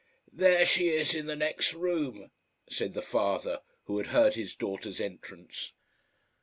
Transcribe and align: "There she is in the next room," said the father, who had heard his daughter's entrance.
"There 0.33 0.65
she 0.65 0.89
is 0.89 1.13
in 1.13 1.27
the 1.27 1.35
next 1.35 1.75
room," 1.75 2.31
said 2.67 2.95
the 2.95 3.03
father, 3.03 3.59
who 3.83 3.99
had 3.99 4.07
heard 4.07 4.33
his 4.33 4.55
daughter's 4.55 4.99
entrance. 4.99 5.73